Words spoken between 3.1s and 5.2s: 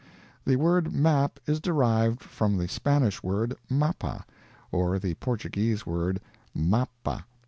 word "mapa," or the